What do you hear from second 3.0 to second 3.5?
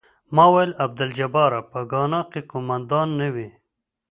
نه وې.